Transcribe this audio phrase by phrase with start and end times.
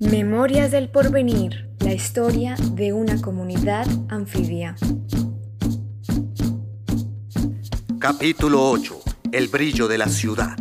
[0.00, 4.76] Memorias del Porvenir, la historia de una comunidad anfibia.
[7.98, 8.96] Capítulo 8.
[9.32, 10.56] El brillo de la ciudad.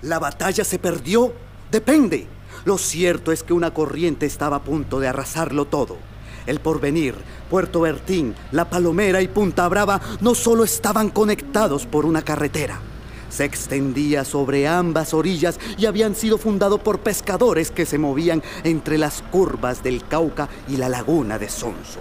[0.00, 1.34] ¿La batalla se perdió?
[1.70, 2.26] Depende.
[2.64, 5.98] Lo cierto es que una corriente estaba a punto de arrasarlo todo.
[6.46, 7.14] El Porvenir,
[7.50, 12.80] Puerto Bertín, La Palomera y Punta Brava no solo estaban conectados por una carretera,
[13.28, 18.98] se extendía sobre ambas orillas y habían sido fundados por pescadores que se movían entre
[18.98, 22.00] las curvas del Cauca y la laguna de Sonso.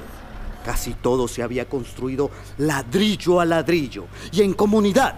[0.64, 5.16] Casi todo se había construido ladrillo a ladrillo y en comunidad.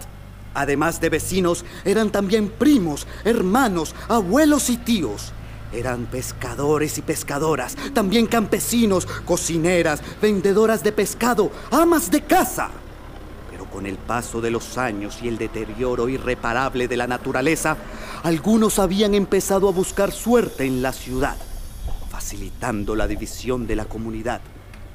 [0.54, 5.32] Además de vecinos, eran también primos, hermanos, abuelos y tíos.
[5.72, 12.70] Eran pescadores y pescadoras, también campesinos, cocineras, vendedoras de pescado, amas de casa.
[13.50, 17.76] Pero con el paso de los años y el deterioro irreparable de la naturaleza,
[18.22, 21.36] algunos habían empezado a buscar suerte en la ciudad,
[22.10, 24.40] facilitando la división de la comunidad,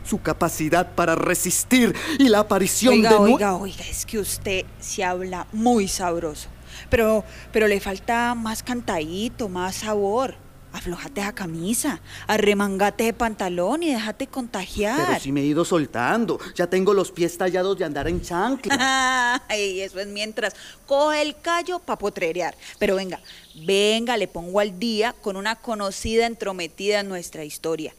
[0.04, 3.16] su capacidad para resistir y la aparición Oiga, de...
[3.18, 6.50] oiga, oiga, es que usted se habla muy sabroso.
[6.90, 10.36] Pero, pero le falta más cantadito, más sabor.
[10.74, 15.06] Aflojate esa camisa, arremangate de pantalón y déjate contagiar.
[15.06, 19.40] Pero si me he ido soltando, ya tengo los pies tallados de andar en chancla.
[19.50, 20.56] Ay, eso es mientras
[20.88, 22.56] coge el callo para potrerear.
[22.80, 23.20] Pero venga,
[23.54, 27.94] venga, le pongo al día con una conocida entrometida en nuestra historia.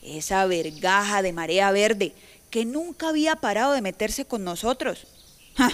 [0.00, 2.14] Esa vergaja de marea verde
[2.50, 5.08] que nunca había parado de meterse con nosotros.
[5.56, 5.72] Ja,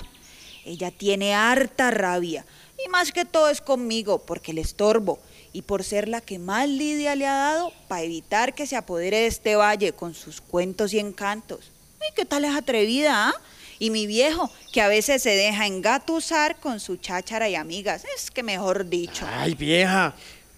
[0.64, 2.46] ella tiene harta rabia.
[2.82, 5.18] Y más que todo es conmigo, porque le estorbo.
[5.52, 9.18] Y por ser la que más lidia le ha dado para evitar que se apodere
[9.18, 11.72] de este valle con sus cuentos y encantos.
[12.00, 13.34] Ay, ¿qué tal es atrevida, ah?
[13.80, 18.04] Y mi viejo, que a veces se deja engatusar con su cháchara y amigas.
[18.16, 19.24] Es que mejor dicho.
[19.30, 20.14] Ay, vieja,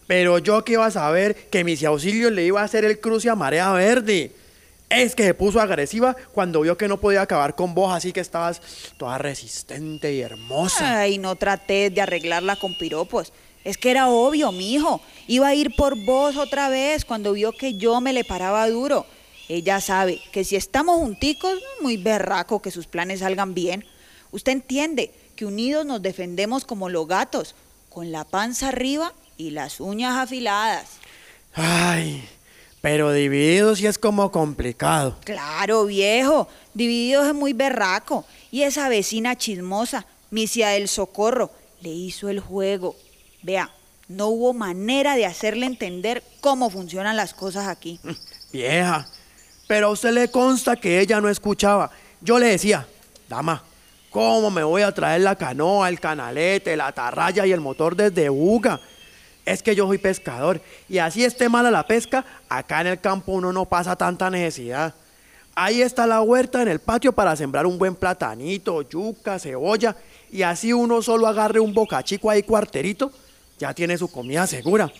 [0.07, 3.31] pero yo que iba a saber que mis auxilios le iba a hacer el cruce
[3.31, 4.33] a marea verde.
[4.89, 8.19] Es que se puso agresiva cuando vio que no podía acabar con vos, así que
[8.19, 8.61] estabas
[8.97, 11.03] toda resistente y hermosa.
[11.03, 13.33] Ay, no traté de arreglarla con piropos.
[13.65, 15.01] Es que era obvio, mijo.
[15.27, 19.07] Iba a ir por vos otra vez cuando vio que yo me le paraba duro.
[19.49, 23.85] Ella sabe que si estamos junticos, muy berraco que sus planes salgan bien.
[24.31, 27.55] Usted entiende que unidos nos defendemos como los gatos,
[27.89, 30.87] con la panza arriba y las uñas afiladas.
[31.55, 32.23] Ay,
[32.81, 35.17] pero dividido sí es como complicado.
[35.25, 38.25] Claro, viejo, divididos es muy berraco.
[38.51, 41.51] Y esa vecina chismosa, Misia del Socorro,
[41.81, 42.97] le hizo el juego.
[43.43, 43.71] Vea,
[44.09, 48.01] no hubo manera de hacerle entender cómo funcionan las cosas aquí.
[48.53, 49.07] Vieja,
[49.69, 51.91] pero a usted le consta que ella no escuchaba.
[52.21, 52.87] Yo le decía,
[53.29, 53.63] dama,
[54.11, 58.29] ¿cómo me voy a traer la canoa, el canalete, la atarraya y el motor desde
[58.29, 58.81] Buga?
[59.47, 63.33] Es que yo soy pescador y así esté mala la pesca, acá en el campo
[63.33, 64.95] uno no pasa tanta necesidad.
[65.55, 69.97] Ahí está la huerta en el patio para sembrar un buen platanito, yuca, cebolla
[70.31, 73.13] y así uno solo agarre un bocachico ahí cuarterito,
[73.61, 74.93] ya tiene su comida segura.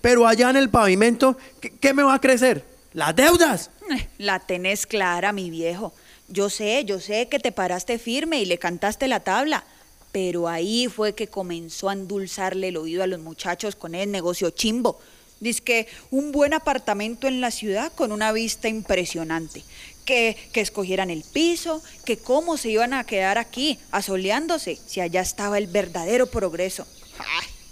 [0.00, 1.36] Pero allá en el pavimento,
[1.80, 2.64] ¿qué, me va a crecer?
[2.92, 3.70] ¿Las deudas?
[3.90, 5.94] Eh, La tenés clara, mi viejo.
[6.28, 9.64] Yo sé, yo sé que te paraste firme y le cantaste la tabla.
[10.12, 14.50] Pero ahí fue que comenzó a endulzarle el oído a los muchachos con el negocio
[14.50, 15.00] chimbo.
[15.40, 19.64] Dice que un buen apartamento en la ciudad con una vista impresionante.
[20.04, 25.20] Que, que escogieran el piso, que cómo se iban a quedar aquí, asoleándose, si allá
[25.20, 26.86] estaba el verdadero progreso.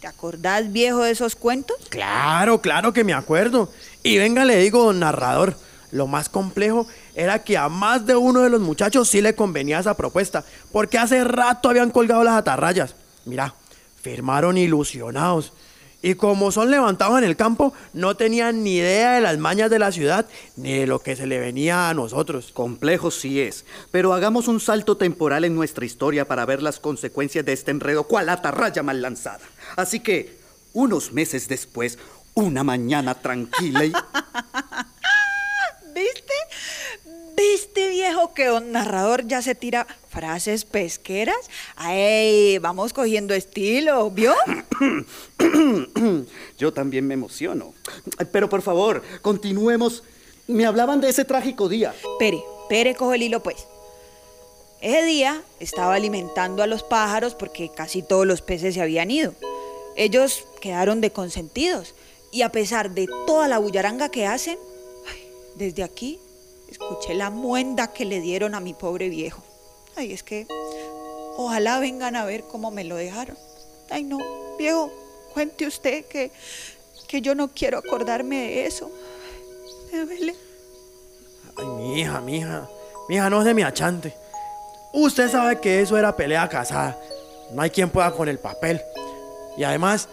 [0.01, 1.77] ¿Te acordás, viejo, de esos cuentos?
[1.91, 3.71] Claro, claro que me acuerdo.
[4.03, 5.59] Y venga, le digo, don narrador,
[5.93, 9.79] lo más complejo era que a más de uno de los muchachos sí le convenía
[9.79, 12.95] esa propuesta, porque hace rato habían colgado las atarrayas.
[13.27, 13.55] Mira,
[14.01, 15.53] firmaron ilusionados.
[16.03, 19.79] Y como son levantados en el campo, no tenían ni idea de las mañas de
[19.79, 22.53] la ciudad ni de lo que se le venía a nosotros.
[22.53, 27.45] Complejo sí es, pero hagamos un salto temporal en nuestra historia para ver las consecuencias
[27.45, 29.41] de este enredo cual atarraya mal lanzada.
[29.77, 30.39] Así que,
[30.73, 31.99] unos meses después,
[32.35, 33.93] una mañana tranquila y...
[35.95, 36.33] ¿Viste?
[37.37, 41.49] ¿Viste, viejo, que don narrador ya se tira frases pesqueras?
[41.77, 42.59] ¡Ay!
[42.59, 44.35] Vamos cogiendo estilo, ¿vio?
[46.59, 47.73] Yo también me emociono.
[48.33, 50.03] Pero por favor, continuemos.
[50.47, 51.95] Me hablaban de ese trágico día.
[52.19, 53.67] Pere, Pere, coge el hilo, pues.
[54.81, 59.35] Ese día estaba alimentando a los pájaros porque casi todos los peces se habían ido.
[59.97, 61.95] Ellos quedaron de consentidos
[62.33, 64.59] y a pesar de toda la bullaranga que hacen,
[65.07, 66.19] ay, desde aquí
[66.69, 69.43] escuché la muenda que le dieron a mi pobre viejo.
[70.01, 70.47] Ay, es que
[71.37, 73.37] ojalá vengan a ver cómo me lo dejaron.
[73.91, 74.17] Ay, no,
[74.57, 74.91] viejo,
[75.35, 76.31] cuente usted que,
[77.07, 78.91] que yo no quiero acordarme de eso.
[79.93, 80.35] Me duele.
[81.55, 82.67] Ay, mi hija, mi hija.
[83.11, 84.15] Mi hija, no se me achante.
[84.95, 86.99] Usted sabe que eso era pelea casada.
[87.53, 88.81] No hay quien pueda con el papel.
[89.59, 90.09] Y además,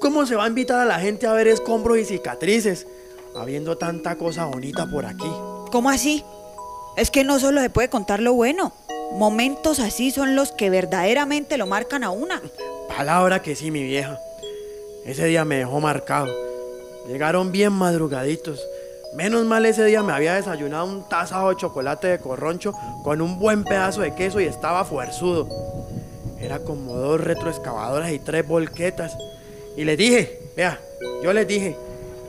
[0.00, 2.86] ¿cómo se va a invitar a la gente a ver escombros y cicatrices?
[3.34, 5.28] Habiendo tanta cosa bonita por aquí.
[5.72, 6.24] ¿Cómo así?
[6.96, 8.72] Es que no solo se puede contar lo bueno.
[9.12, 12.40] Momentos así son los que verdaderamente lo marcan a una.
[12.88, 14.18] Palabra que sí, mi vieja.
[15.04, 16.26] Ese día me dejó marcado.
[17.06, 18.60] Llegaron bien madrugaditos.
[19.14, 22.72] Menos mal ese día me había desayunado un tazazo de chocolate de corroncho
[23.04, 25.48] con un buen pedazo de queso y estaba fuerzudo.
[26.40, 29.16] Era como dos retroexcavadoras y tres volquetas.
[29.76, 30.80] Y les dije, vea,
[31.22, 31.76] yo les dije,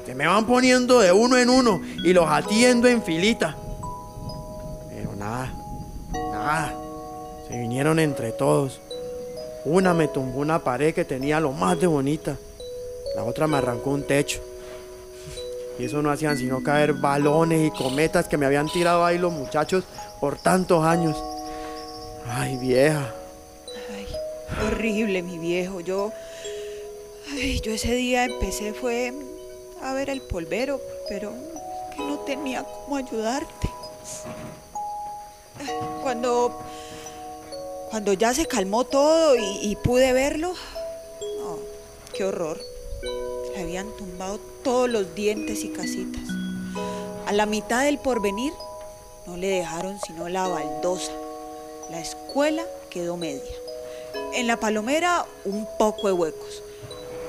[0.05, 3.55] se me van poniendo de uno en uno y los atiendo en filita.
[5.17, 5.51] Nada,
[6.13, 6.73] nada.
[7.47, 8.79] Se vinieron entre todos.
[9.65, 12.37] Una me tumbó una pared que tenía lo más de bonita.
[13.15, 14.39] La otra me arrancó un techo.
[15.79, 19.33] Y eso no hacían sino caer balones y cometas que me habían tirado ahí los
[19.33, 19.83] muchachos
[20.19, 21.17] por tantos años.
[22.27, 23.13] Ay, vieja.
[23.95, 24.07] Ay,
[24.67, 25.79] horrible, mi viejo.
[25.79, 26.11] Yo.
[27.31, 29.13] Ay, yo ese día empecé fue
[29.81, 30.79] a ver el polvero,
[31.09, 31.31] pero
[31.95, 33.67] que no tenía cómo ayudarte.
[36.03, 36.59] Cuando.
[37.89, 40.53] Cuando ya se calmó todo y, pude verlo.
[41.39, 41.57] No,
[42.13, 42.59] qué horror.
[43.53, 46.23] Le habían tumbado todos los dientes y casitas.
[47.25, 48.51] A la mitad del porvenir
[49.25, 51.13] no le dejaron sino la baldosa.
[51.89, 53.55] La escuela quedó media.
[54.33, 56.63] En la palomera un poco de huecos.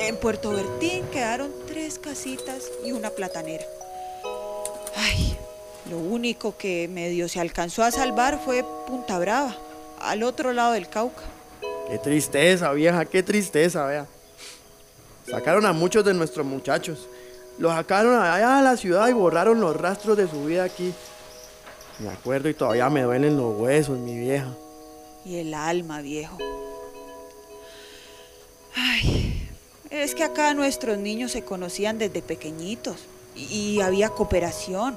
[0.00, 3.64] En Puerto Bertín quedaron tres casitas y una platanera.
[4.96, 5.37] Ay,
[5.90, 9.56] lo único que medio se alcanzó a salvar fue Punta Brava,
[10.00, 11.22] al otro lado del Cauca.
[11.88, 14.06] Qué tristeza, vieja, qué tristeza, vea.
[15.26, 17.08] Sacaron a muchos de nuestros muchachos.
[17.58, 20.92] Los sacaron allá a la ciudad y borraron los rastros de su vida aquí.
[21.98, 24.54] Me acuerdo y todavía me duelen los huesos, mi vieja.
[25.24, 26.38] Y el alma, viejo.
[28.76, 29.48] Ay,
[29.90, 32.96] es que acá nuestros niños se conocían desde pequeñitos
[33.34, 34.96] y había cooperación.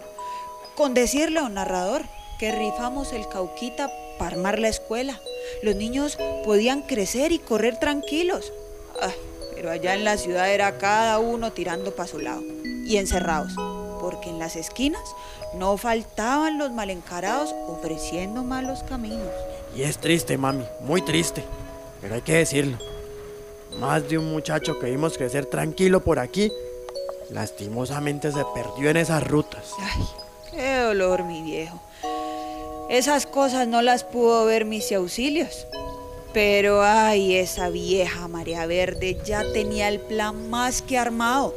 [0.81, 2.01] Con decirle a un narrador
[2.39, 5.21] que rifamos el cauquita para armar la escuela.
[5.61, 8.51] Los niños podían crecer y correr tranquilos.
[8.99, 9.13] Ay,
[9.53, 12.41] pero allá en la ciudad era cada uno tirando para su lado
[12.83, 13.53] y encerrados,
[14.01, 15.03] porque en las esquinas
[15.53, 19.29] no faltaban los mal encarados ofreciendo malos caminos.
[19.75, 21.43] Y es triste, mami, muy triste,
[22.01, 22.79] pero hay que decirlo.
[23.79, 26.51] Más de un muchacho que vimos crecer tranquilo por aquí,
[27.29, 29.73] lastimosamente se perdió en esas rutas.
[29.77, 30.07] Ay,
[30.51, 31.79] qué dolor, mi viejo.
[32.89, 35.65] Esas cosas no las pudo ver mis auxilios.
[36.33, 41.53] Pero ay, esa vieja María Verde ya tenía el plan más que armado.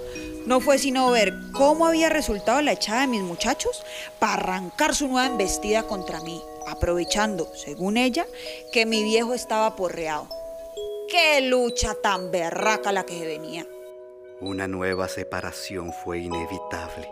[0.46, 3.84] No fue sino ver cómo había resultado la echada de mis muchachos
[4.18, 8.26] para arrancar su nueva embestida contra mí, aprovechando, según ella,
[8.72, 10.28] que mi viejo estaba porreado.
[11.08, 13.66] ¡Qué lucha tan berraca la que venía!
[14.40, 17.08] Una nueva separación fue inevitable,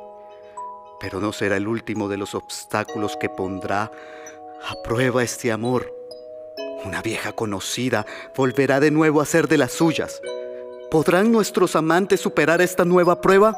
[1.03, 3.91] pero no será el último de los obstáculos que pondrá
[4.69, 5.93] a prueba este amor.
[6.85, 8.07] Una vieja conocida
[8.37, 10.23] volverá de nuevo a ser de las suyas.
[10.93, 13.57] ¿Podrán nuestros amantes superar esta nueva prueba?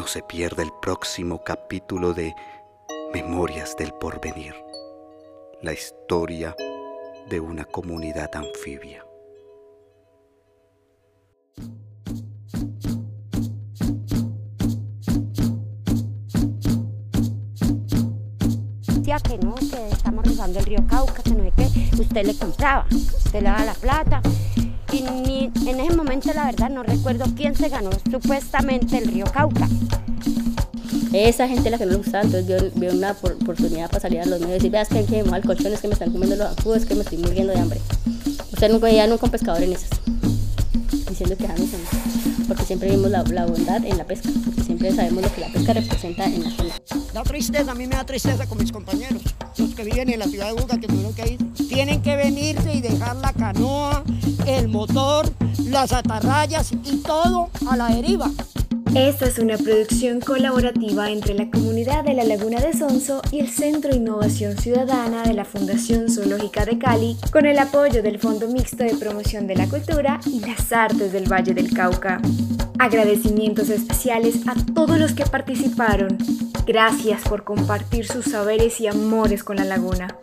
[0.00, 2.34] No se pierda el próximo capítulo de
[3.14, 4.56] Memorias del Porvenir,
[5.62, 6.56] la historia
[7.28, 9.06] de una comunidad anfibia.
[19.22, 22.86] Que no, que estamos rozando el río Cauca, que no sé qué, usted le compraba,
[22.92, 24.20] usted le daba la plata.
[24.92, 29.24] Y ni, en ese momento, la verdad, no recuerdo quién se ganó supuestamente el río
[29.32, 29.68] Cauca.
[31.12, 34.00] Esa gente a la que no le gustaba, entonces vio, vio una por- oportunidad para
[34.00, 35.94] salir a los medios y decir, veas que hay que al colchón, es que me
[35.94, 37.80] están comiendo los zancudos, es que me estoy muriendo de hambre.
[38.52, 39.90] Usted nunca veía nunca un pescador en esas,
[41.08, 41.68] diciendo que jamás
[42.46, 45.48] porque siempre vimos la, la bondad en la pesca, porque siempre sabemos lo que la
[45.48, 46.74] pesca representa en la zona.
[47.12, 49.22] Da tristeza, a mí me da tristeza con mis compañeros,
[49.56, 51.52] los que viven en la ciudad de Buga, que tuvieron que ir.
[51.68, 54.04] Tienen que venirse y dejar la canoa,
[54.46, 55.30] el motor,
[55.64, 58.30] las atarrayas y todo a la deriva.
[58.96, 63.50] Esta es una producción colaborativa entre la comunidad de la Laguna de Sonso y el
[63.50, 68.48] Centro de Innovación Ciudadana de la Fundación Zoológica de Cali, con el apoyo del Fondo
[68.48, 72.22] Mixto de Promoción de la Cultura y las Artes del Valle del Cauca.
[72.78, 76.16] Agradecimientos especiales a todos los que participaron.
[76.66, 80.16] Gracias por compartir sus saberes y amores con la laguna.